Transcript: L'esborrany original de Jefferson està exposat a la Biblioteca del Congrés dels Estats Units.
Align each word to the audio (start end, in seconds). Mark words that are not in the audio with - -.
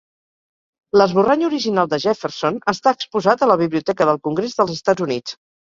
L'esborrany 1.01 1.43
original 1.49 1.91
de 1.93 2.01
Jefferson 2.07 2.59
està 2.75 2.97
exposat 2.99 3.45
a 3.49 3.53
la 3.53 3.61
Biblioteca 3.65 4.13
del 4.13 4.23
Congrés 4.31 4.61
dels 4.63 4.79
Estats 4.81 5.09
Units. 5.11 5.41